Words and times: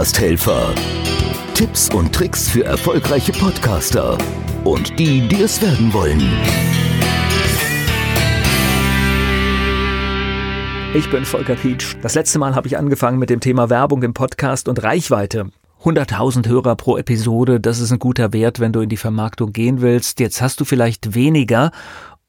Podcast-Helfer. 0.00 0.74
Tipps 1.52 1.90
und 1.92 2.10
Tricks 2.10 2.48
für 2.48 2.64
erfolgreiche 2.64 3.32
Podcaster 3.32 4.16
und 4.64 4.98
die, 4.98 5.28
die 5.28 5.42
es 5.42 5.60
werden 5.60 5.92
wollen. 5.92 6.22
Ich 10.94 11.10
bin 11.10 11.26
Volker 11.26 11.54
Pietsch. 11.54 11.96
Das 12.00 12.14
letzte 12.14 12.38
Mal 12.38 12.54
habe 12.54 12.66
ich 12.66 12.78
angefangen 12.78 13.18
mit 13.18 13.28
dem 13.28 13.40
Thema 13.40 13.68
Werbung 13.68 14.02
im 14.02 14.14
Podcast 14.14 14.68
und 14.68 14.82
Reichweite. 14.82 15.50
100.000 15.84 16.48
Hörer 16.48 16.76
pro 16.76 16.96
Episode, 16.96 17.60
das 17.60 17.78
ist 17.78 17.92
ein 17.92 17.98
guter 17.98 18.32
Wert, 18.32 18.58
wenn 18.58 18.72
du 18.72 18.80
in 18.80 18.88
die 18.88 18.96
Vermarktung 18.96 19.52
gehen 19.52 19.82
willst. 19.82 20.18
Jetzt 20.18 20.40
hast 20.40 20.60
du 20.60 20.64
vielleicht 20.64 21.14
weniger 21.14 21.72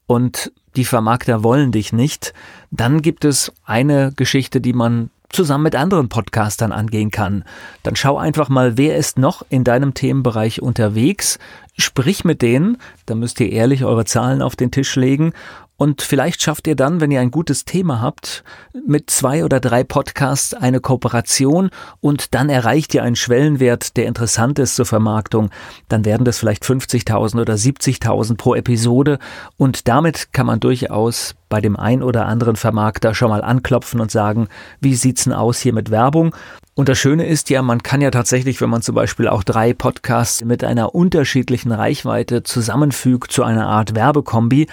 und 0.07 0.51
die 0.75 0.83
Vermarkter 0.83 1.41
wollen 1.41 1.71
dich 1.71 1.93
nicht. 1.93 2.33
Dann 2.69 3.01
gibt 3.01 3.23
es 3.23 3.53
eine 3.63 4.11
Geschichte, 4.17 4.59
die 4.59 4.73
man 4.73 5.09
zusammen 5.31 5.63
mit 5.63 5.75
anderen 5.75 6.09
Podcastern 6.09 6.71
angehen 6.71 7.11
kann. 7.11 7.43
Dann 7.83 7.95
schau 7.95 8.17
einfach 8.17 8.49
mal, 8.49 8.77
wer 8.77 8.97
ist 8.97 9.17
noch 9.17 9.43
in 9.49 9.63
deinem 9.63 9.93
Themenbereich 9.93 10.61
unterwegs. 10.61 11.39
Sprich 11.77 12.25
mit 12.25 12.41
denen, 12.41 12.77
da 13.05 13.15
müsst 13.15 13.39
ihr 13.39 13.51
ehrlich 13.51 13.85
eure 13.85 14.05
Zahlen 14.05 14.41
auf 14.41 14.55
den 14.55 14.71
Tisch 14.71 14.95
legen 14.95 15.33
und 15.81 16.03
vielleicht 16.03 16.43
schafft 16.43 16.67
ihr 16.67 16.75
dann, 16.75 17.01
wenn 17.01 17.09
ihr 17.09 17.21
ein 17.21 17.31
gutes 17.31 17.65
Thema 17.65 18.01
habt, 18.01 18.43
mit 18.85 19.09
zwei 19.09 19.43
oder 19.43 19.59
drei 19.59 19.83
Podcasts 19.83 20.53
eine 20.53 20.79
Kooperation 20.79 21.71
und 22.01 22.35
dann 22.35 22.49
erreicht 22.49 22.93
ihr 22.93 23.01
einen 23.01 23.15
Schwellenwert, 23.15 23.97
der 23.97 24.05
interessant 24.05 24.59
ist 24.59 24.75
zur 24.75 24.85
Vermarktung. 24.85 25.49
Dann 25.89 26.05
werden 26.05 26.23
das 26.23 26.37
vielleicht 26.37 26.65
50.000 26.65 27.41
oder 27.41 27.55
70.000 27.55 28.37
pro 28.37 28.53
Episode 28.53 29.17
und 29.57 29.87
damit 29.87 30.33
kann 30.33 30.45
man 30.45 30.59
durchaus 30.59 31.33
bei 31.49 31.61
dem 31.61 31.75
ein 31.75 32.03
oder 32.03 32.27
anderen 32.27 32.57
Vermarkter 32.57 33.15
schon 33.15 33.29
mal 33.29 33.41
anklopfen 33.41 34.01
und 34.01 34.11
sagen, 34.11 34.49
wie 34.81 34.93
sieht's 34.93 35.23
denn 35.23 35.33
aus 35.33 35.57
hier 35.61 35.73
mit 35.73 35.89
Werbung? 35.89 36.35
Und 36.75 36.89
das 36.89 36.99
Schöne 36.99 37.25
ist 37.25 37.49
ja, 37.49 37.63
man 37.63 37.81
kann 37.81 38.01
ja 38.01 38.11
tatsächlich, 38.11 38.61
wenn 38.61 38.69
man 38.69 38.83
zum 38.83 38.93
Beispiel 38.93 39.27
auch 39.27 39.43
drei 39.43 39.73
Podcasts 39.73 40.45
mit 40.45 40.63
einer 40.63 40.93
unterschiedlichen 40.93 41.71
Reichweite 41.71 42.43
zusammenfügt 42.43 43.31
zu 43.31 43.43
einer 43.43 43.67
Art 43.67 43.95
Werbekombi, 43.95 44.67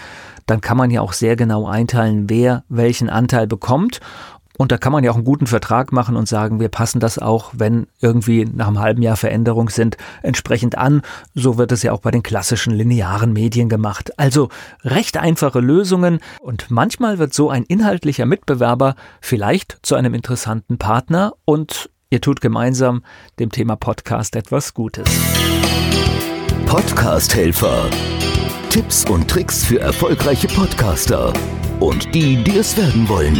dann 0.48 0.60
kann 0.60 0.77
man 0.77 0.91
ja 0.91 1.00
auch 1.00 1.12
sehr 1.12 1.36
genau 1.36 1.66
einteilen, 1.66 2.28
wer 2.28 2.64
welchen 2.68 3.10
Anteil 3.10 3.46
bekommt. 3.46 4.00
Und 4.56 4.72
da 4.72 4.78
kann 4.78 4.90
man 4.90 5.05
ja 5.05 5.12
auch 5.12 5.14
einen 5.14 5.24
guten 5.24 5.46
Vertrag 5.46 5.92
machen 5.92 6.16
und 6.16 6.27
sagen, 6.27 6.58
wir 6.58 6.68
passen 6.68 6.98
das 6.98 7.18
auch, 7.18 7.52
wenn 7.56 7.86
irgendwie 8.00 8.44
nach 8.44 8.66
einem 8.66 8.80
halben 8.80 9.02
Jahr 9.02 9.16
Veränderungen 9.16 9.68
sind, 9.68 9.96
entsprechend 10.20 10.77
an. 10.77 11.02
So 11.32 11.58
wird 11.58 11.70
es 11.70 11.84
ja 11.84 11.92
auch 11.92 12.00
bei 12.00 12.10
den 12.10 12.24
klassischen 12.24 12.74
linearen 12.74 13.32
Medien 13.32 13.68
gemacht. 13.68 14.18
Also 14.18 14.48
recht 14.82 15.16
einfache 15.16 15.60
Lösungen 15.60 16.18
und 16.40 16.72
manchmal 16.72 17.18
wird 17.18 17.34
so 17.34 17.50
ein 17.50 17.62
inhaltlicher 17.62 18.27
Mitbewerber 18.27 18.96
vielleicht 19.20 19.78
zu 19.83 19.94
einem 19.94 20.12
interessanten 20.12 20.77
Partner 20.77 21.34
und 21.44 21.88
ihr 22.10 22.20
tut 22.20 22.40
gemeinsam 22.40 23.05
dem 23.38 23.52
Thema 23.52 23.77
Podcast 23.77 24.34
etwas 24.34 24.74
Gutes. 24.74 25.08
Podcast 26.66 27.33
Helfer. 27.36 27.88
Tipps 28.70 29.05
und 29.08 29.28
Tricks 29.28 29.64
für 29.64 29.80
erfolgreiche 29.80 30.47
Podcaster 30.48 31.33
und 31.80 32.14
die, 32.14 32.36
die 32.44 32.58
es 32.58 32.77
werden 32.77 33.08
wollen. 33.08 33.36